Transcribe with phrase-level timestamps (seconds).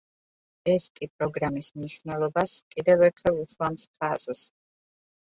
[0.71, 4.43] ეს კი პროგრამის მნიშვნელობას კიდევ ერთხელ უსვამს ხაზს.